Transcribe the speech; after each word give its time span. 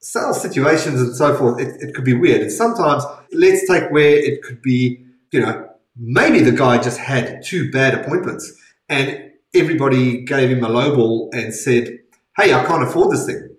sales 0.00 0.40
situations 0.40 1.00
and 1.00 1.14
so 1.14 1.34
forth, 1.36 1.60
it, 1.60 1.76
it 1.80 1.94
could 1.94 2.04
be 2.04 2.14
weird. 2.14 2.42
And 2.42 2.52
sometimes, 2.52 3.04
let's 3.32 3.66
take 3.66 3.90
where 3.90 4.16
it 4.16 4.42
could 4.42 4.62
be, 4.62 5.04
you 5.32 5.40
know, 5.40 5.68
maybe 5.96 6.40
the 6.40 6.52
guy 6.52 6.78
just 6.78 6.98
had 6.98 7.42
two 7.44 7.70
bad 7.70 7.94
appointments 7.94 8.52
and 8.88 9.32
everybody 9.54 10.24
gave 10.24 10.50
him 10.50 10.64
a 10.64 10.68
lowball 10.68 11.28
and 11.32 11.54
said, 11.54 11.98
hey, 12.36 12.52
I 12.52 12.64
can't 12.64 12.82
afford 12.82 13.10
this 13.10 13.26
thing. 13.26 13.56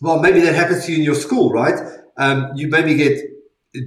Well, 0.00 0.18
maybe 0.20 0.40
that 0.40 0.54
happens 0.54 0.86
to 0.86 0.92
you 0.92 0.98
in 0.98 1.04
your 1.04 1.14
school, 1.14 1.52
right? 1.52 1.78
Um, 2.16 2.50
you 2.54 2.68
maybe 2.68 2.94
get 2.94 3.20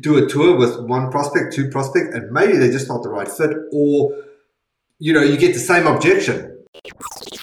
do 0.01 0.23
a 0.23 0.27
tour 0.27 0.55
with 0.55 0.79
one 0.81 1.11
prospect, 1.11 1.53
two 1.53 1.69
prospect, 1.69 2.13
and 2.13 2.31
maybe 2.31 2.57
they're 2.57 2.71
just 2.71 2.87
not 2.87 3.03
the 3.03 3.09
right 3.09 3.27
fit, 3.27 3.51
or 3.73 4.15
you 4.99 5.11
know, 5.11 5.21
you 5.21 5.37
get 5.37 5.53
the 5.53 5.59
same 5.59 5.87
objection. 5.87 6.52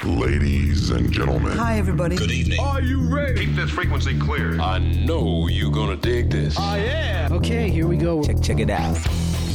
Ladies 0.05 0.89
and 0.89 1.13
gentlemen. 1.13 1.53
Hi, 1.59 1.77
everybody. 1.77 2.17
Good 2.17 2.31
evening. 2.31 2.59
Are 2.59 2.81
you 2.81 3.03
ready? 3.03 3.45
Keep 3.45 3.57
this 3.57 3.71
frequency 3.71 4.19
clear. 4.19 4.59
I 4.59 4.79
know 4.79 5.47
you're 5.47 5.71
gonna 5.71 5.97
dig 5.97 6.31
this. 6.31 6.59
I 6.59 6.79
am. 6.79 7.33
Okay, 7.35 7.69
here 7.69 7.87
we 7.87 7.99
go. 7.99 8.23
Check, 8.23 8.41
check 8.41 8.61
it 8.61 8.71
out. 8.71 8.97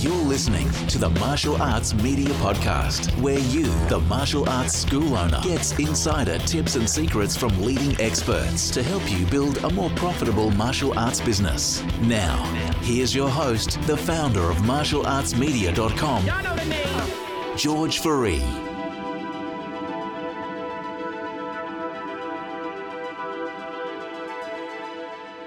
You're 0.01 0.13
listening 0.13 0.69
to 0.89 0.99
the 0.99 1.09
Martial 1.09 1.59
Arts 1.59 1.95
Media 1.95 2.29
Podcast, 2.35 3.09
where 3.19 3.39
you, 3.39 3.63
the 3.89 3.99
martial 4.01 4.47
arts 4.47 4.77
school 4.77 5.15
owner, 5.17 5.41
gets 5.41 5.71
insider 5.79 6.37
tips 6.39 6.75
and 6.75 6.87
secrets 6.87 7.35
from 7.35 7.59
leading 7.63 7.99
experts 7.99 8.69
to 8.69 8.83
help 8.83 9.01
you 9.11 9.25
build 9.25 9.57
a 9.63 9.69
more 9.71 9.89
profitable 9.91 10.51
martial 10.51 10.97
arts 10.99 11.21
business. 11.21 11.83
Now, 12.01 12.43
here's 12.81 13.15
your 13.15 13.29
host, 13.29 13.81
the 13.87 13.97
founder 13.97 14.47
of 14.51 14.57
martialartsmedia.com, 14.57 16.25
Y'all 16.27 16.43
know 16.43 16.55
the 16.55 16.65
name. 16.65 17.57
George 17.57 17.99
Fourie. 17.99 18.74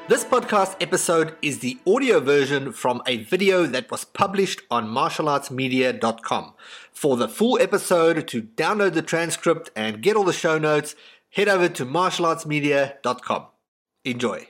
This 0.08 0.24
podcast 0.24 0.76
episode 0.80 1.36
is 1.42 1.58
the 1.58 1.78
audio 1.86 2.18
version 2.18 2.72
from 2.72 3.02
a 3.06 3.18
video 3.24 3.66
that 3.66 3.90
was 3.90 4.06
published 4.06 4.62
on 4.70 4.88
martialartsmedia.com. 4.88 6.54
For 6.94 7.18
the 7.18 7.28
full 7.28 7.60
episode, 7.60 8.26
to 8.28 8.40
download 8.40 8.94
the 8.94 9.02
transcript 9.02 9.68
and 9.76 10.00
get 10.00 10.16
all 10.16 10.24
the 10.24 10.32
show 10.32 10.56
notes, 10.56 10.96
head 11.28 11.46
over 11.46 11.68
to 11.68 11.84
martialartsmedia.com. 11.84 13.46
Enjoy. 14.06 14.48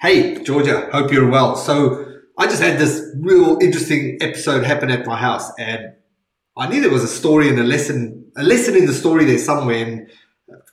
Hey, 0.00 0.42
Georgia, 0.42 0.88
hope 0.90 1.12
you're 1.12 1.30
well. 1.30 1.54
So, 1.54 2.04
I 2.36 2.46
just 2.46 2.60
had 2.60 2.80
this 2.80 3.00
real 3.20 3.58
interesting 3.62 4.18
episode 4.20 4.64
happen 4.64 4.90
at 4.90 5.06
my 5.06 5.16
house, 5.16 5.52
and 5.56 5.92
I 6.56 6.68
knew 6.68 6.80
there 6.80 6.90
was 6.90 7.04
a 7.04 7.08
story 7.08 7.48
and 7.48 7.60
a 7.60 7.64
lesson, 7.64 8.28
a 8.36 8.42
lesson 8.42 8.74
in 8.74 8.86
the 8.86 8.92
story 8.92 9.24
there 9.24 9.38
somewhere, 9.38 9.86
and 9.86 10.10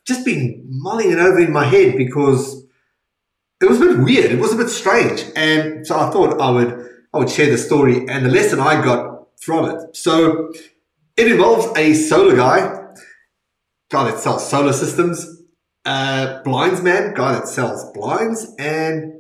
just 0.06 0.26
been 0.26 0.66
mulling 0.68 1.12
it 1.12 1.20
over 1.20 1.40
in 1.40 1.54
my 1.54 1.66
head 1.66 1.96
because 1.98 2.63
it 3.64 3.70
was 3.70 3.82
a 3.82 3.86
bit 3.86 4.00
weird. 4.00 4.32
It 4.32 4.40
was 4.40 4.54
a 4.54 4.58
bit 4.58 4.70
strange, 4.70 5.26
and 5.36 5.86
so 5.86 5.98
I 6.00 6.10
thought 6.12 6.40
I 6.40 6.50
would 6.50 6.90
I 7.14 7.18
would 7.20 7.30
share 7.30 7.50
the 7.50 7.58
story 7.58 8.08
and 8.08 8.26
the 8.26 8.30
lesson 8.30 8.60
I 8.60 8.84
got 8.84 9.28
from 9.42 9.70
it. 9.70 9.96
So, 9.96 10.52
it 11.16 11.32
involves 11.32 11.78
a 11.78 11.94
solar 11.94 12.36
guy, 12.36 12.88
guy 13.92 14.10
that 14.10 14.20
sells 14.20 14.50
solar 14.50 14.74
systems, 14.74 15.44
a 15.86 16.42
blindsman, 16.46 17.16
guy 17.16 17.34
that 17.34 17.48
sells 17.48 17.92
blinds, 17.94 18.54
and 18.58 19.14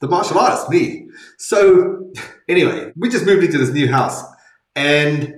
the 0.00 0.08
martial 0.08 0.38
artist, 0.38 0.68
me. 0.70 1.08
So 1.38 2.10
anyway, 2.48 2.92
we 2.96 3.08
just 3.08 3.26
moved 3.26 3.44
into 3.44 3.58
this 3.58 3.70
new 3.70 3.90
house 3.90 4.22
and 4.74 5.34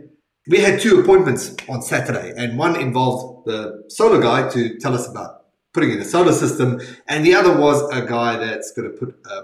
we 0.48 0.58
had 0.58 0.80
two 0.80 1.00
appointments 1.00 1.54
on 1.68 1.82
Saturday 1.82 2.32
and 2.36 2.58
one 2.58 2.80
involved 2.80 3.46
the 3.46 3.84
solar 3.88 4.20
guy 4.20 4.48
to 4.50 4.78
tell 4.78 4.94
us 4.94 5.08
about 5.08 5.41
putting 5.72 5.90
in 5.90 5.98
a 5.98 6.04
solar 6.04 6.32
system 6.32 6.80
and 7.08 7.24
the 7.24 7.34
other 7.34 7.56
was 7.56 7.82
a 7.90 8.04
guy 8.06 8.36
that's 8.36 8.72
going 8.72 8.90
to 8.90 8.96
put 8.96 9.14
a 9.26 9.42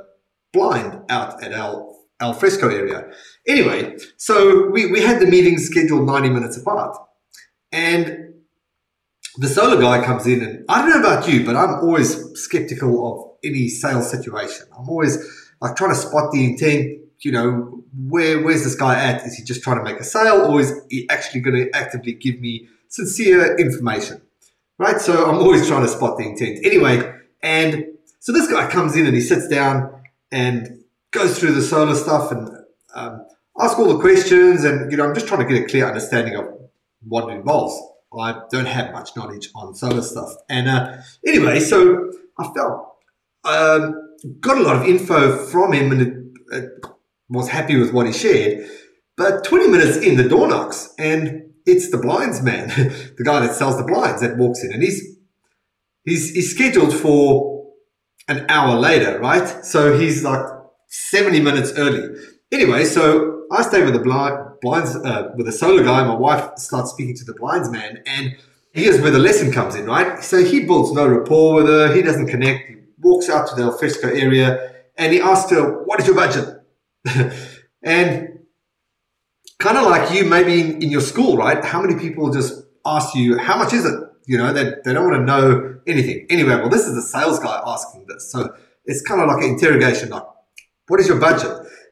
blind 0.52 1.00
out 1.08 1.42
at 1.42 1.52
our 1.52 1.92
al 2.20 2.32
fresco 2.32 2.68
area. 2.68 3.10
Anyway, 3.46 3.96
so 4.16 4.68
we, 4.70 4.90
we 4.90 5.00
had 5.00 5.20
the 5.20 5.26
meetings 5.26 5.66
scheduled 5.66 6.06
90 6.06 6.30
minutes 6.30 6.56
apart 6.56 6.96
and 7.72 8.34
the 9.36 9.48
solar 9.48 9.80
guy 9.80 10.04
comes 10.04 10.26
in 10.26 10.42
and 10.42 10.64
I 10.68 10.82
don't 10.82 10.90
know 10.90 11.08
about 11.08 11.28
you, 11.28 11.44
but 11.44 11.56
I'm 11.56 11.76
always 11.76 12.32
skeptical 12.38 13.12
of 13.12 13.36
any 13.44 13.68
sales 13.68 14.10
situation. 14.10 14.66
I'm 14.76 14.88
always 14.88 15.16
like 15.60 15.76
trying 15.76 15.90
to 15.90 15.96
spot 15.96 16.32
the 16.32 16.44
intent, 16.44 17.00
you 17.20 17.32
know, 17.32 17.84
where 18.08 18.42
where's 18.42 18.64
this 18.64 18.74
guy 18.74 19.00
at? 19.00 19.24
Is 19.24 19.36
he 19.36 19.44
just 19.44 19.62
trying 19.62 19.78
to 19.78 19.84
make 19.84 20.00
a 20.00 20.04
sale 20.04 20.50
or 20.50 20.60
is 20.60 20.72
he 20.90 21.08
actually 21.08 21.40
going 21.40 21.56
to 21.56 21.76
actively 21.76 22.12
give 22.12 22.40
me 22.40 22.68
sincere 22.88 23.56
information? 23.56 24.20
Right? 24.78 25.00
So 25.00 25.28
I'm 25.28 25.36
always 25.36 25.66
trying 25.66 25.82
to 25.82 25.88
spot 25.88 26.18
the 26.18 26.24
intent. 26.24 26.64
Anyway, 26.64 27.12
and 27.42 27.84
so 28.20 28.32
this 28.32 28.50
guy 28.50 28.70
comes 28.70 28.96
in 28.96 29.06
and 29.06 29.14
he 29.14 29.20
sits 29.20 29.48
down 29.48 30.02
and 30.30 30.84
goes 31.10 31.38
through 31.38 31.52
the 31.52 31.62
solar 31.62 31.94
stuff 31.94 32.30
and 32.30 32.48
um, 32.94 33.26
ask 33.58 33.78
all 33.78 33.92
the 33.92 33.98
questions 33.98 34.64
and 34.64 34.90
you 34.90 34.96
know 34.96 35.04
I'm 35.06 35.14
just 35.14 35.26
trying 35.26 35.46
to 35.46 35.52
get 35.52 35.62
a 35.62 35.66
clear 35.66 35.86
understanding 35.86 36.36
of 36.36 36.46
what 37.02 37.28
it 37.28 37.36
involves. 37.36 37.80
I 38.18 38.42
don't 38.50 38.66
have 38.66 38.92
much 38.92 39.14
knowledge 39.16 39.50
on 39.54 39.74
solar 39.74 40.02
stuff. 40.02 40.32
And 40.48 40.68
uh, 40.68 40.96
anyway, 41.26 41.60
so 41.60 42.10
I 42.38 42.50
felt 42.54 42.96
um, 43.44 44.16
got 44.40 44.58
a 44.58 44.62
lot 44.62 44.76
of 44.76 44.84
info 44.86 45.44
from 45.46 45.72
him 45.72 45.92
and 45.92 46.02
it, 46.02 46.14
it 46.52 46.70
was 47.28 47.48
happy 47.48 47.76
with 47.76 47.92
what 47.92 48.06
he 48.06 48.12
shared. 48.12 48.68
But 49.16 49.44
20 49.44 49.68
minutes 49.68 49.96
in, 49.98 50.16
the 50.16 50.28
door 50.28 50.48
knocks 50.48 50.94
and 50.98 51.47
it's 51.68 51.90
the 51.90 51.98
blinds 51.98 52.42
man, 52.42 52.68
the 53.18 53.24
guy 53.24 53.40
that 53.40 53.54
sells 53.54 53.76
the 53.76 53.84
blinds 53.84 54.22
that 54.22 54.36
walks 54.36 54.64
in 54.64 54.72
and 54.72 54.82
he's 54.82 55.16
he's, 56.04 56.34
he's 56.34 56.50
scheduled 56.50 56.94
for 56.94 57.66
an 58.28 58.46
hour 58.48 58.78
later, 58.78 59.18
right? 59.20 59.64
So 59.64 59.98
he's 59.98 60.22
like 60.22 60.44
70 60.86 61.40
minutes 61.40 61.72
early. 61.76 62.16
Anyway, 62.50 62.84
so 62.84 63.44
I 63.52 63.62
stay 63.62 63.84
with 63.84 63.94
the 63.94 64.00
blind, 64.00 64.38
blinds 64.60 64.96
uh, 64.96 65.32
with 65.36 65.46
the 65.46 65.52
solar 65.52 65.82
guy. 65.84 66.04
My 66.04 66.14
wife 66.14 66.56
starts 66.56 66.90
speaking 66.90 67.14
to 67.16 67.24
the 67.24 67.34
blinds 67.34 67.70
man, 67.70 68.02
and 68.06 68.36
here's 68.72 69.00
where 69.00 69.10
the 69.10 69.18
lesson 69.18 69.52
comes 69.52 69.74
in, 69.74 69.86
right? 69.86 70.22
So 70.22 70.42
he 70.42 70.64
builds 70.64 70.92
no 70.92 71.06
rapport 71.06 71.54
with 71.54 71.66
her. 71.66 71.94
He 71.94 72.02
doesn't 72.02 72.28
connect. 72.28 72.68
He 72.68 72.76
walks 73.00 73.28
out 73.28 73.48
to 73.48 73.54
the 73.54 73.62
alfresco 73.62 74.08
area, 74.08 74.72
and 74.96 75.12
he 75.12 75.20
asks 75.20 75.50
her, 75.50 75.84
"What 75.84 76.00
is 76.00 76.06
your 76.06 76.16
budget?" 76.16 76.54
and 77.82 78.37
kind 79.58 79.76
of 79.76 79.86
like 79.86 80.12
you, 80.12 80.24
maybe 80.24 80.60
in, 80.60 80.82
in 80.82 80.90
your 80.90 81.00
school, 81.00 81.36
right? 81.36 81.64
How 81.64 81.82
many 81.82 81.98
people 81.98 82.30
just 82.30 82.62
ask 82.86 83.14
you, 83.14 83.38
"How 83.38 83.56
much 83.58 83.72
is 83.72 83.84
it?" 83.84 84.00
You 84.26 84.38
know, 84.38 84.52
they, 84.52 84.74
they 84.84 84.92
don't 84.92 85.10
want 85.10 85.16
to 85.16 85.24
know 85.24 85.80
anything. 85.86 86.26
Anyway, 86.28 86.54
well, 86.56 86.68
this 86.68 86.86
is 86.86 86.94
the 86.94 87.02
sales 87.02 87.38
guy 87.38 87.60
asking 87.66 88.06
this, 88.08 88.30
so 88.30 88.54
it's 88.84 89.02
kind 89.02 89.20
of 89.20 89.28
like 89.28 89.42
an 89.42 89.50
interrogation, 89.50 90.10
like, 90.10 90.24
"What 90.88 91.00
is 91.00 91.08
your 91.08 91.18
budget?" 91.18 91.50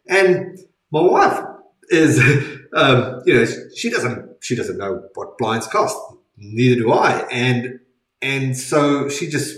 And 0.09 0.59
my 0.93 1.00
wife 1.00 1.44
is, 1.91 2.19
um, 2.75 3.22
you 3.25 3.34
know, 3.34 3.47
she 3.75 3.91
doesn't 3.91 4.27
she 4.41 4.54
doesn't 4.54 4.78
know 4.78 5.03
what 5.15 5.38
blinds 5.38 5.66
cost. 5.66 5.97
Neither 6.37 6.77
do 6.77 6.93
I. 6.93 7.27
And 7.31 7.81
and 8.22 8.56
so 8.56 9.09
she 9.09 9.28
just, 9.28 9.56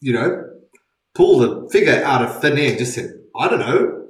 you 0.00 0.12
know, 0.12 0.44
pulled 1.14 1.44
a 1.44 1.68
figure 1.70 2.02
out 2.04 2.22
of 2.22 2.40
thin 2.40 2.58
air 2.58 2.70
and 2.70 2.78
just 2.78 2.94
said, 2.94 3.10
I 3.38 3.48
don't 3.48 3.60
know, 3.60 4.06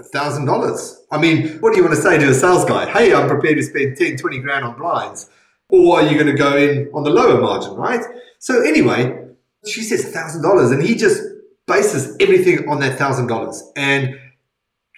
a 0.00 0.04
thousand 0.04 0.46
dollars. 0.46 0.97
I 1.10 1.18
mean, 1.18 1.58
what 1.60 1.72
do 1.72 1.78
you 1.78 1.84
want 1.84 1.96
to 1.96 2.02
say 2.02 2.18
to 2.18 2.28
a 2.30 2.34
sales 2.34 2.64
guy? 2.64 2.90
Hey, 2.90 3.14
I'm 3.14 3.28
prepared 3.28 3.56
to 3.56 3.62
spend 3.62 3.96
10, 3.96 4.18
20 4.18 4.38
grand 4.40 4.64
on 4.64 4.76
blinds. 4.78 5.30
Or 5.70 6.00
are 6.00 6.06
you 6.06 6.14
going 6.14 6.34
to 6.34 6.40
go 6.40 6.56
in 6.56 6.90
on 6.94 7.04
the 7.04 7.10
lower 7.10 7.40
margin, 7.40 7.74
right? 7.74 8.04
So 8.38 8.62
anyway, 8.62 9.26
she 9.66 9.82
says 9.82 10.04
a 10.04 10.08
thousand 10.08 10.42
dollars 10.42 10.70
and 10.70 10.82
he 10.82 10.94
just 10.94 11.22
bases 11.66 12.16
everything 12.20 12.68
on 12.68 12.80
that 12.80 12.98
thousand 12.98 13.26
dollars. 13.26 13.62
And 13.76 14.18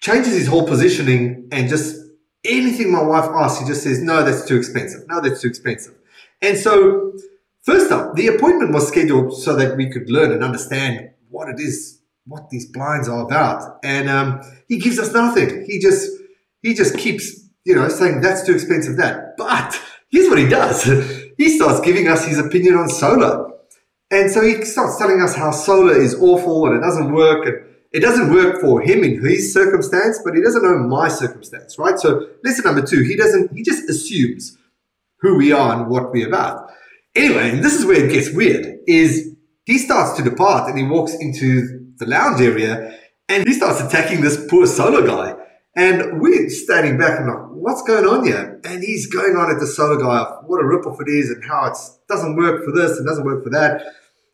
changes 0.00 0.34
his 0.34 0.46
whole 0.46 0.66
positioning 0.66 1.48
and 1.52 1.68
just 1.68 1.96
anything 2.44 2.90
my 2.90 3.02
wife 3.02 3.28
asks, 3.34 3.60
he 3.60 3.66
just 3.66 3.82
says, 3.82 4.00
no, 4.02 4.24
that's 4.24 4.46
too 4.46 4.56
expensive. 4.56 5.06
No, 5.08 5.20
that's 5.20 5.40
too 5.40 5.48
expensive. 5.48 5.94
And 6.40 6.56
so, 6.56 7.12
first 7.62 7.92
up, 7.92 8.16
the 8.16 8.28
appointment 8.28 8.72
was 8.72 8.88
scheduled 8.88 9.36
so 9.36 9.54
that 9.56 9.76
we 9.76 9.90
could 9.90 10.10
learn 10.10 10.32
and 10.32 10.42
understand 10.42 11.10
what 11.28 11.48
it 11.48 11.60
is, 11.60 11.99
what 12.26 12.50
these 12.50 12.70
blinds 12.70 13.08
are 13.08 13.24
about. 13.24 13.78
And 13.82 14.08
um, 14.08 14.40
he 14.68 14.78
gives 14.78 14.98
us 14.98 15.12
nothing. 15.12 15.64
He 15.66 15.78
just, 15.78 16.08
he 16.62 16.74
just 16.74 16.96
keeps, 16.96 17.48
you 17.64 17.74
know, 17.74 17.88
saying 17.88 18.20
that's 18.20 18.44
too 18.44 18.54
expensive. 18.54 18.96
That, 18.96 19.36
but 19.36 19.80
here's 20.10 20.28
what 20.28 20.38
he 20.38 20.48
does. 20.48 20.84
he 21.38 21.56
starts 21.56 21.80
giving 21.80 22.08
us 22.08 22.26
his 22.26 22.38
opinion 22.38 22.76
on 22.76 22.88
solar. 22.88 23.50
And 24.10 24.30
so 24.30 24.42
he 24.42 24.64
starts 24.64 24.98
telling 24.98 25.20
us 25.22 25.34
how 25.34 25.50
solar 25.52 25.96
is 25.96 26.14
awful 26.20 26.66
and 26.66 26.76
it 26.76 26.80
doesn't 26.80 27.12
work 27.12 27.46
and 27.46 27.64
it 27.92 28.00
doesn't 28.00 28.32
work 28.32 28.60
for 28.60 28.80
him 28.80 29.02
in 29.02 29.24
his 29.24 29.52
circumstance, 29.52 30.20
but 30.24 30.34
he 30.34 30.42
doesn't 30.42 30.62
know 30.62 30.78
my 30.78 31.08
circumstance, 31.08 31.78
right? 31.78 31.98
So 31.98 32.28
lesson 32.44 32.64
number 32.64 32.86
two, 32.86 33.02
he 33.02 33.16
doesn't, 33.16 33.52
he 33.52 33.62
just 33.62 33.88
assumes 33.88 34.56
who 35.20 35.36
we 35.36 35.52
are 35.52 35.76
and 35.76 35.90
what 35.90 36.12
we're 36.12 36.28
about. 36.28 36.70
Anyway, 37.16 37.50
and 37.50 37.64
this 37.64 37.74
is 37.74 37.84
where 37.84 38.04
it 38.04 38.12
gets 38.12 38.32
weird, 38.32 38.78
is 38.86 39.34
he 39.64 39.78
starts 39.78 40.16
to 40.16 40.22
depart 40.22 40.68
and 40.68 40.78
he 40.78 40.84
walks 40.84 41.14
into 41.14 41.79
the 42.00 42.06
lounge 42.06 42.40
area 42.40 42.98
and 43.28 43.46
he 43.46 43.54
starts 43.54 43.80
attacking 43.80 44.22
this 44.22 44.44
poor 44.48 44.66
solo 44.66 45.06
guy. 45.06 45.36
And 45.76 46.20
we're 46.20 46.50
standing 46.50 46.98
back 46.98 47.20
and 47.20 47.28
like, 47.28 47.46
what's 47.52 47.82
going 47.82 48.04
on 48.04 48.26
here? 48.26 48.60
And 48.64 48.82
he's 48.82 49.06
going 49.06 49.36
on 49.36 49.54
at 49.54 49.60
the 49.60 49.66
solo 49.68 50.00
guy 50.00 50.18
of 50.18 50.44
what 50.46 50.60
a 50.60 50.64
ripoff 50.64 51.00
it 51.00 51.08
is 51.08 51.30
and 51.30 51.44
how 51.44 51.66
it 51.66 51.78
doesn't 52.08 52.36
work 52.36 52.64
for 52.64 52.72
this 52.72 52.98
and 52.98 53.06
doesn't 53.06 53.24
work 53.24 53.44
for 53.44 53.50
that. 53.50 53.84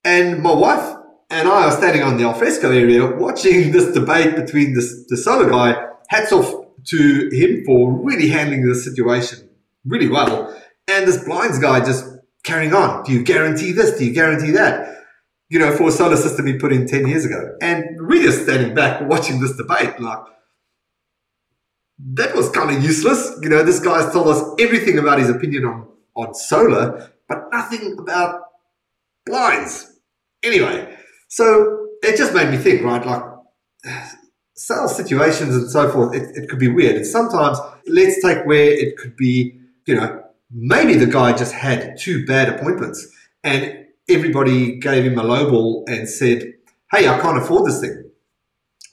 And 0.02 0.42
my 0.42 0.54
wife 0.54 0.96
and 1.28 1.46
I 1.46 1.66
are 1.66 1.72
standing 1.72 2.02
on 2.02 2.16
the 2.16 2.24
alfresco 2.24 2.70
area 2.70 3.04
watching 3.04 3.70
this 3.72 3.92
debate 3.92 4.34
between 4.34 4.72
this, 4.72 5.04
the 5.08 5.16
solo 5.18 5.50
guy. 5.50 5.76
Hats 6.08 6.32
off 6.32 6.66
to 6.86 7.28
him 7.32 7.64
for 7.66 7.92
really 7.92 8.28
handling 8.28 8.66
the 8.66 8.74
situation 8.74 9.50
really 9.84 10.08
well. 10.08 10.56
And 10.88 11.06
this 11.06 11.22
blinds 11.22 11.58
guy 11.58 11.84
just 11.84 12.06
carrying 12.44 12.72
on. 12.72 13.04
Do 13.04 13.12
you 13.12 13.24
guarantee 13.24 13.72
this? 13.72 13.98
Do 13.98 14.06
you 14.06 14.14
guarantee 14.14 14.52
that? 14.52 15.05
You 15.48 15.60
know, 15.60 15.76
for 15.76 15.88
a 15.88 15.92
solar 15.92 16.16
system 16.16 16.46
he 16.46 16.58
put 16.58 16.72
in 16.72 16.86
10 16.86 17.06
years 17.06 17.24
ago. 17.24 17.56
And 17.60 17.84
really 18.00 18.30
standing 18.32 18.74
back 18.74 19.00
watching 19.02 19.40
this 19.40 19.56
debate, 19.56 20.00
like, 20.00 20.24
that 21.98 22.34
was 22.34 22.50
kind 22.50 22.76
of 22.76 22.82
useless. 22.82 23.38
You 23.42 23.48
know, 23.48 23.62
this 23.62 23.80
guy's 23.80 24.12
told 24.12 24.28
us 24.28 24.42
everything 24.58 24.98
about 24.98 25.18
his 25.18 25.30
opinion 25.30 25.64
on, 25.64 25.88
on 26.14 26.34
solar, 26.34 27.12
but 27.28 27.44
nothing 27.52 27.96
about 27.98 28.40
blinds. 29.24 29.92
Anyway, 30.42 30.96
so 31.28 31.86
it 32.02 32.16
just 32.16 32.34
made 32.34 32.50
me 32.50 32.56
think, 32.56 32.82
right? 32.82 33.04
Like, 33.04 33.22
sales 34.54 34.96
situations 34.96 35.54
and 35.54 35.70
so 35.70 35.90
forth, 35.90 36.14
it, 36.14 36.34
it 36.34 36.48
could 36.48 36.58
be 36.58 36.68
weird. 36.68 36.96
And 36.96 37.06
sometimes, 37.06 37.58
let's 37.86 38.20
take 38.22 38.44
where 38.46 38.70
it 38.70 38.96
could 38.96 39.16
be, 39.16 39.58
you 39.86 39.94
know, 39.94 40.22
maybe 40.50 40.94
the 40.94 41.06
guy 41.06 41.36
just 41.36 41.52
had 41.52 41.98
two 41.98 42.24
bad 42.26 42.48
appointments 42.48 43.06
and 43.42 43.85
everybody 44.08 44.76
gave 44.76 45.04
him 45.04 45.18
a 45.18 45.22
lowball 45.22 45.84
and 45.88 46.08
said, 46.08 46.54
hey, 46.92 47.08
I 47.08 47.18
can't 47.18 47.38
afford 47.38 47.66
this 47.66 47.80
thing. 47.80 48.10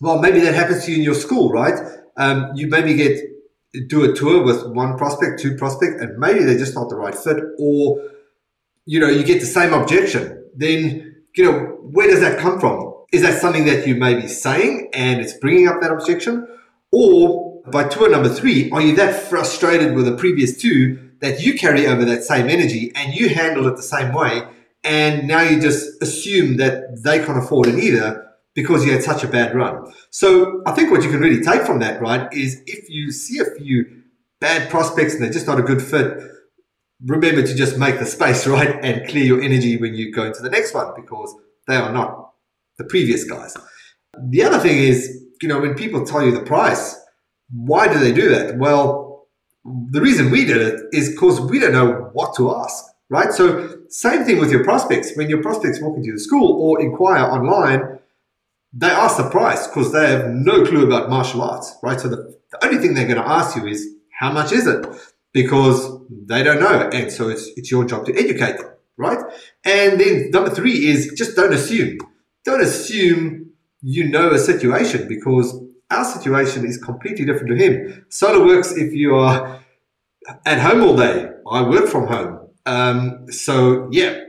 Well, 0.01 0.19
maybe 0.19 0.39
that 0.41 0.53
happens 0.53 0.85
to 0.85 0.91
you 0.91 0.97
in 0.97 1.03
your 1.03 1.13
school, 1.13 1.49
right? 1.51 1.79
Um, 2.17 2.51
you 2.55 2.67
maybe 2.67 2.95
get 2.95 3.19
do 3.87 4.03
a 4.03 4.13
tour 4.13 4.43
with 4.43 4.67
one 4.67 4.97
prospect, 4.97 5.39
two 5.39 5.55
prospect, 5.55 5.99
and 5.99 6.17
maybe 6.17 6.43
they're 6.43 6.57
just 6.57 6.75
not 6.75 6.89
the 6.89 6.95
right 6.95 7.15
fit, 7.15 7.37
or 7.57 8.09
you 8.85 8.99
know, 8.99 9.07
you 9.07 9.23
get 9.23 9.39
the 9.39 9.45
same 9.45 9.73
objection. 9.73 10.45
Then 10.55 11.23
you 11.35 11.43
know, 11.43 11.59
where 11.81 12.07
does 12.07 12.19
that 12.19 12.39
come 12.39 12.59
from? 12.59 12.93
Is 13.11 13.21
that 13.21 13.39
something 13.39 13.65
that 13.65 13.87
you 13.87 13.95
may 13.95 14.15
be 14.15 14.27
saying 14.27 14.89
and 14.93 15.21
it's 15.21 15.33
bringing 15.33 15.67
up 15.67 15.81
that 15.81 15.91
objection? 15.91 16.47
Or 16.91 17.61
by 17.71 17.87
tour 17.87 18.09
number 18.09 18.29
three, 18.29 18.69
are 18.71 18.81
you 18.81 18.95
that 18.95 19.15
frustrated 19.15 19.95
with 19.95 20.05
the 20.05 20.15
previous 20.15 20.57
two 20.57 21.11
that 21.19 21.41
you 21.41 21.57
carry 21.57 21.87
over 21.87 22.05
that 22.05 22.23
same 22.23 22.49
energy 22.49 22.91
and 22.95 23.13
you 23.13 23.29
handle 23.29 23.67
it 23.67 23.75
the 23.75 23.83
same 23.83 24.13
way? 24.13 24.43
And 24.83 25.27
now 25.27 25.41
you 25.41 25.61
just 25.61 26.01
assume 26.01 26.57
that 26.57 27.01
they 27.03 27.23
can't 27.23 27.37
afford 27.37 27.67
it 27.67 27.79
either 27.79 28.25
because 28.53 28.85
you 28.85 28.91
had 28.91 29.03
such 29.03 29.23
a 29.23 29.27
bad 29.27 29.55
run. 29.55 29.91
So 30.11 30.61
I 30.65 30.71
think 30.71 30.91
what 30.91 31.03
you 31.03 31.09
can 31.09 31.19
really 31.19 31.41
take 31.41 31.63
from 31.63 31.79
that, 31.79 32.01
right, 32.01 32.31
is 32.33 32.61
if 32.65 32.89
you 32.89 33.11
see 33.11 33.39
a 33.39 33.45
few 33.45 34.03
bad 34.39 34.69
prospects 34.69 35.13
and 35.13 35.23
they're 35.23 35.31
just 35.31 35.47
not 35.47 35.59
a 35.59 35.63
good 35.63 35.81
fit, 35.81 36.21
remember 37.05 37.41
to 37.41 37.55
just 37.55 37.77
make 37.77 37.99
the 37.99 38.05
space, 38.05 38.45
right, 38.57 38.77
and 38.83 39.07
clear 39.07 39.23
your 39.23 39.41
energy 39.41 39.77
when 39.77 39.95
you 39.95 40.11
go 40.11 40.25
into 40.25 40.41
the 40.41 40.49
next 40.49 40.73
one 40.73 40.93
because 40.95 41.33
they 41.67 41.75
are 41.75 41.91
not 41.91 42.33
the 42.77 42.83
previous 42.83 43.23
guys. 43.23 43.55
The 44.29 44.43
other 44.43 44.59
thing 44.59 44.77
is, 44.77 45.23
you 45.41 45.47
know, 45.47 45.59
when 45.59 45.75
people 45.75 46.05
tell 46.05 46.23
you 46.23 46.31
the 46.31 46.43
price, 46.43 46.99
why 47.51 47.91
do 47.91 47.99
they 47.99 48.11
do 48.11 48.29
that? 48.29 48.57
Well, 48.57 49.27
the 49.63 50.01
reason 50.01 50.31
we 50.31 50.45
did 50.45 50.57
it 50.57 50.81
is 50.91 51.11
because 51.11 51.39
we 51.39 51.59
don't 51.59 51.73
know 51.73 52.09
what 52.13 52.35
to 52.35 52.55
ask, 52.55 52.83
right? 53.09 53.31
So, 53.31 53.77
same 53.93 54.25
thing 54.25 54.39
with 54.39 54.49
your 54.49 54.63
prospects. 54.63 55.15
When 55.15 55.29
your 55.29 55.43
prospects 55.43 55.79
walk 55.79 55.97
into 55.97 56.13
the 56.13 56.19
school 56.19 56.59
or 56.59 56.81
inquire 56.81 57.23
online, 57.25 57.99
they 58.73 58.87
ask 58.87 59.17
the 59.17 59.29
price 59.29 59.67
because 59.67 59.91
they 59.91 60.09
have 60.09 60.29
no 60.31 60.65
clue 60.65 60.87
about 60.87 61.11
martial 61.11 61.43
arts, 61.43 61.77
right? 61.83 61.99
So, 61.99 62.07
the, 62.07 62.35
the 62.51 62.65
only 62.65 62.79
thing 62.79 62.95
they're 62.95 63.05
going 63.05 63.21
to 63.21 63.27
ask 63.27 63.55
you 63.55 63.67
is, 63.67 63.87
how 64.19 64.31
much 64.31 64.51
is 64.51 64.65
it? 64.65 64.83
Because 65.31 65.99
they 66.09 66.41
don't 66.41 66.59
know. 66.59 66.89
And 66.91 67.11
so, 67.11 67.29
it's, 67.29 67.51
it's 67.55 67.69
your 67.69 67.85
job 67.85 68.07
to 68.07 68.17
educate 68.17 68.57
them, 68.57 68.71
right? 68.97 69.19
And 69.63 70.01
then 70.01 70.31
number 70.31 70.49
three 70.49 70.87
is 70.87 71.13
just 71.15 71.35
don't 71.35 71.53
assume. 71.53 71.99
Don't 72.45 72.61
assume 72.61 73.51
you 73.83 74.09
know 74.09 74.31
a 74.31 74.39
situation 74.39 75.07
because 75.07 75.55
our 75.91 76.03
situation 76.03 76.65
is 76.65 76.79
completely 76.79 77.25
different 77.25 77.49
to 77.49 77.55
him. 77.55 78.07
Solar 78.09 78.43
works 78.43 78.71
if 78.71 78.91
you 78.91 79.13
are 79.15 79.59
at 80.47 80.59
home 80.59 80.81
all 80.81 80.97
day. 80.97 81.29
I 81.47 81.61
work 81.61 81.87
from 81.87 82.07
home. 82.07 82.42
Um, 82.65 83.31
so 83.31 83.89
yeah, 83.91 84.19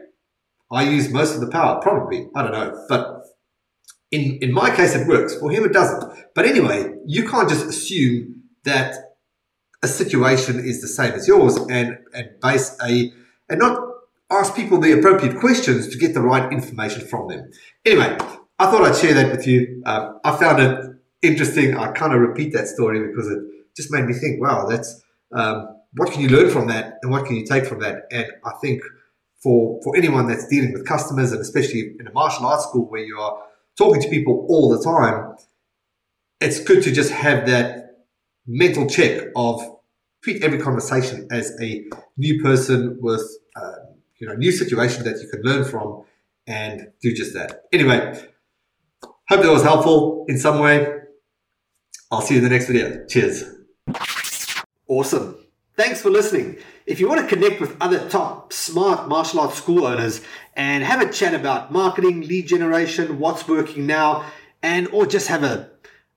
I 0.71 0.83
use 0.85 1.11
most 1.11 1.35
of 1.35 1.41
the 1.41 1.51
power, 1.51 1.81
probably. 1.81 2.29
I 2.35 2.43
don't 2.43 2.53
know. 2.53 2.85
But 2.89 3.23
in, 4.11 4.39
in 4.41 4.53
my 4.53 4.75
case, 4.75 4.95
it 4.95 5.07
works. 5.07 5.37
For 5.37 5.51
him, 5.51 5.65
it 5.65 5.73
doesn't. 5.73 6.13
But 6.35 6.47
anyway, 6.47 6.95
you 7.07 7.29
can't 7.29 7.49
just 7.49 7.67
assume 7.67 8.43
that 8.65 8.95
a 9.83 9.89
situation 9.89 10.59
is 10.59 10.81
the 10.81 10.89
same 10.89 11.13
as 11.13 11.29
yours 11.29 11.57
and, 11.69 11.99
and 12.15 12.31
base 12.41 12.77
a, 12.83 13.13
and 13.49 13.61
not 13.61 13.79
ask 14.31 14.55
people 14.57 14.81
the 14.81 14.93
appropriate 14.93 15.39
questions 15.39 15.89
to 15.89 15.99
get 15.99 16.15
the 16.15 16.23
right 16.23 16.53
information 16.53 17.07
from 17.07 17.29
them. 17.29 17.51
Anyway, 17.85 18.17
I 18.59 18.71
thought 18.71 18.83
I'd 18.83 18.97
share 18.97 19.15
that 19.15 19.31
with 19.31 19.47
you. 19.47 19.83
Um, 19.85 20.19
I 20.25 20.37
found 20.37 20.63
it 20.63 20.97
interesting. 21.23 21.77
I 21.77 21.93
kind 21.93 22.15
of 22.15 22.21
repeat 22.21 22.53
that 22.55 22.69
story 22.69 23.07
because 23.07 23.29
it 23.29 23.39
just 23.77 23.93
made 23.93 24.07
me 24.07 24.15
think, 24.15 24.41
wow, 24.41 24.67
that's 24.67 25.03
um, 25.33 25.74
what 25.97 26.11
can 26.13 26.21
you 26.21 26.29
learn 26.29 26.51
from 26.51 26.67
that 26.69 26.99
and 27.03 27.11
what 27.11 27.27
can 27.27 27.37
you 27.37 27.47
take 27.47 27.67
from 27.67 27.81
that? 27.81 28.03
And 28.11 28.27
I 28.45 28.53
think 28.61 28.83
for 29.43 29.81
for 29.83 29.97
anyone 29.97 30.27
that's 30.27 30.49
dealing 30.49 30.73
with 30.73 30.87
customers 30.87 31.33
and 31.33 31.41
especially 31.41 31.95
in 31.99 32.07
a 32.07 32.13
martial 32.13 32.47
arts 32.47 32.65
school 32.65 32.87
where 32.87 33.03
you 33.03 33.19
are 33.19 33.39
talking 33.77 34.01
to 34.03 34.09
people 34.09 34.47
all 34.49 34.69
the 34.69 34.83
time, 34.83 35.37
it's 36.41 36.61
good 36.61 36.83
to 36.85 36.93
just 36.93 37.11
have 37.13 37.47
that 37.47 38.07
mental 38.47 38.89
check 38.89 39.29
of 39.37 39.61
treat 40.23 40.43
every 40.43 40.59
conversation 40.59 41.29
as 41.31 41.53
a 41.61 41.85
new 42.17 42.43
person 42.43 42.97
with 43.01 43.23
uh, 43.57 43.73
you 44.19 44.27
know 44.27 44.35
new 44.35 44.51
situation 44.51 45.05
that 45.05 45.21
you 45.21 45.29
can 45.29 45.43
learn 45.43 45.65
from 45.65 46.05
and 46.47 46.89
do 47.01 47.15
just 47.15 47.35
that. 47.35 47.65
Anyway, 47.73 47.99
hope 49.29 49.43
that 49.43 49.51
was 49.51 49.63
helpful 49.63 50.25
in 50.29 50.39
some 50.39 50.59
way. 50.59 50.93
I'll 52.11 52.21
see 52.21 52.35
you 52.35 52.39
in 52.39 52.45
the 52.45 52.51
next 52.51 52.67
video. 52.67 53.07
Cheers. 53.07 53.45
Awesome. 54.87 55.44
Thanks 55.77 56.01
for 56.01 56.09
listening. 56.09 56.59
If 56.87 57.01
you 57.01 57.09
want 57.09 57.23
to 57.23 57.27
connect 57.27 57.61
with 57.61 57.77
other 57.81 58.09
top 58.09 58.53
smart 58.53 59.09
martial 59.09 59.41
arts 59.41 59.57
school 59.57 59.89
owners 59.89 60.21
and 60.55 60.85
have 60.85 61.01
a 61.01 61.13
chat 61.13 61.35
about 61.35 61.73
marketing, 61.73 62.21
lead 62.29 62.47
generation, 62.47 63.19
what's 63.19 63.49
working 63.49 63.85
now, 63.85 64.25
and 64.63 64.87
or 64.93 65.05
just 65.05 65.27
have 65.27 65.43
a, 65.43 65.71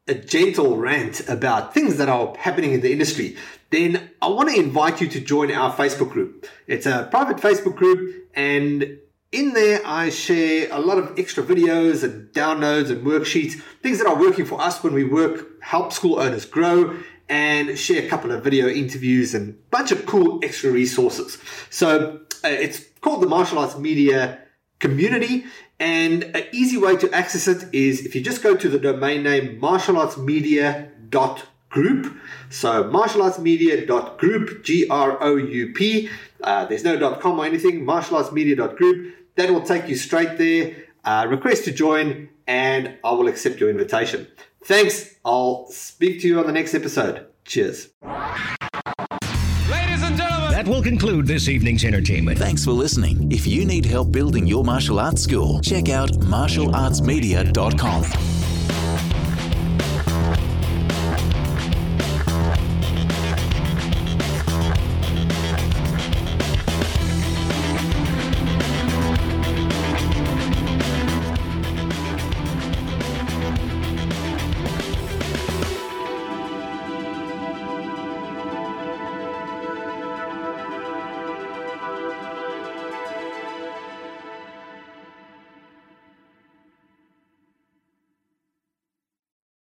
a 0.07 0.13
gentle 0.13 0.77
rant 0.77 1.27
about 1.27 1.73
things 1.73 1.97
that 1.97 2.07
are 2.07 2.37
happening 2.37 2.73
in 2.73 2.81
the 2.81 2.91
industry, 2.91 3.35
then 3.71 4.11
I 4.21 4.27
want 4.27 4.49
to 4.49 4.59
invite 4.59 5.01
you 5.01 5.07
to 5.07 5.19
join 5.19 5.51
our 5.51 5.73
Facebook 5.73 6.11
group. 6.11 6.45
It's 6.67 6.85
a 6.85 7.07
private 7.09 7.37
Facebook 7.37 7.75
group 7.75 8.29
and 8.35 8.99
in 9.31 9.53
there, 9.53 9.81
I 9.85 10.09
share 10.09 10.69
a 10.71 10.79
lot 10.79 10.97
of 10.97 11.19
extra 11.19 11.43
videos 11.43 12.03
and 12.03 12.31
downloads 12.31 12.89
and 12.89 13.05
worksheets, 13.05 13.59
things 13.81 13.97
that 13.97 14.07
are 14.07 14.17
working 14.17 14.45
for 14.45 14.61
us 14.61 14.81
when 14.81 14.93
we 14.93 15.03
work, 15.03 15.61
help 15.61 15.91
school 15.91 16.19
owners 16.19 16.45
grow, 16.45 16.97
and 17.29 17.77
share 17.77 18.05
a 18.05 18.07
couple 18.07 18.31
of 18.31 18.43
video 18.43 18.67
interviews 18.67 19.33
and 19.33 19.49
a 19.49 19.53
bunch 19.69 19.91
of 19.91 20.05
cool 20.05 20.39
extra 20.43 20.71
resources. 20.71 21.37
So 21.69 22.21
uh, 22.43 22.47
it's 22.47 22.85
called 23.01 23.21
the 23.21 23.27
Martial 23.27 23.59
Arts 23.59 23.77
Media 23.77 24.39
Community, 24.79 25.45
and 25.79 26.23
an 26.23 26.45
easy 26.51 26.77
way 26.77 26.95
to 26.97 27.11
access 27.13 27.47
it 27.47 27.73
is 27.73 28.05
if 28.05 28.15
you 28.15 28.21
just 28.21 28.41
go 28.41 28.55
to 28.55 28.69
the 28.69 28.79
domain 28.79 29.23
name 29.23 29.59
martialartsmedia.group. 29.59 32.17
So 32.49 32.83
martialartsmedia.group, 32.85 34.63
G-R-O-U-P. 34.63 36.09
Uh, 36.41 36.65
there's 36.65 36.83
no 36.83 36.97
dot 36.97 37.19
.com 37.19 37.39
or 37.39 37.45
anything, 37.45 37.85
martialartsmedia.group. 37.85 39.15
That 39.35 39.51
will 39.51 39.61
take 39.61 39.87
you 39.87 39.95
straight 39.95 40.37
there. 40.37 40.75
Uh, 41.03 41.27
request 41.29 41.65
to 41.65 41.71
join, 41.71 42.29
and 42.47 42.97
I 43.03 43.11
will 43.11 43.27
accept 43.27 43.59
your 43.59 43.69
invitation. 43.69 44.27
Thanks. 44.67 45.15
I'll 45.23 45.69
speak 45.69 46.19
to 46.21 46.27
you 46.27 46.39
on 46.39 46.45
the 46.45 46.51
next 46.51 46.73
episode. 46.73 47.27
Cheers. 47.45 47.87
Ladies 48.03 50.03
and 50.03 50.17
gentlemen. 50.17 50.51
That 50.51 50.65
will 50.67 50.83
conclude 50.83 51.25
this 51.25 51.47
evening's 51.47 51.85
entertainment. 51.85 52.37
Thanks 52.37 52.65
for 52.65 52.71
listening. 52.71 53.31
If 53.31 53.47
you 53.47 53.63
need 53.63 53.85
help 53.85 54.11
building 54.11 54.45
your 54.45 54.65
martial 54.65 54.99
arts 54.99 55.23
school, 55.23 55.61
check 55.61 55.87
out 55.87 56.09
martialartsmedia.com. 56.09 58.36